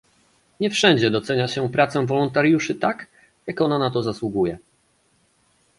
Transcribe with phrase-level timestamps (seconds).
[0.59, 3.07] Nie wszędzie docenia się pracę wolontariuszy tak,
[3.47, 4.57] jak ona na to zasługuje